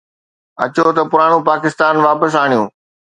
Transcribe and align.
اچو 0.63 0.85
ته 0.95 1.03
پراڻو 1.11 1.39
پاڪستان 1.49 1.95
واپس 2.07 2.31
آڻيون. 2.43 2.67